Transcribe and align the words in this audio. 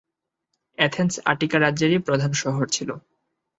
Athens 0.77 1.13
Attica 1.25 1.57
রাজ্যেরই 1.59 1.99
প্রধান 1.99 2.31
শহর 2.33 2.65
ছিল। 2.67 2.89